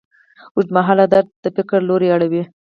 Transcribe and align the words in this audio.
اوږدمهاله 0.55 1.05
درد 1.13 1.29
د 1.43 1.45
فکر 1.55 1.79
لوری 1.89 2.09
اړوي. 2.15 2.43